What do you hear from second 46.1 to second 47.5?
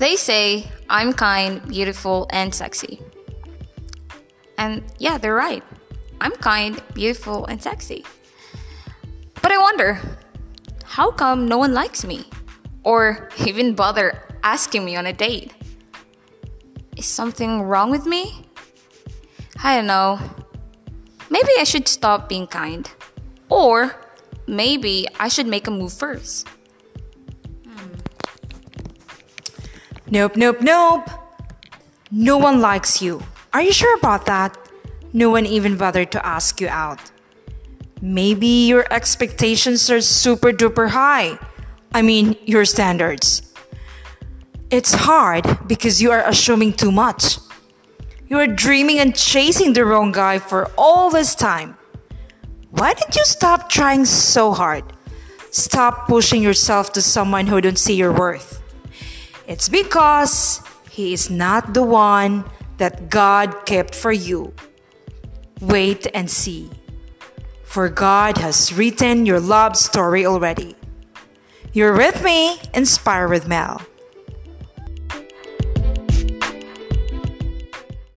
are assuming too much.